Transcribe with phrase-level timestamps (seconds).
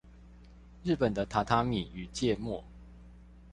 [0.81, 2.63] 日本的榻榻米與芥末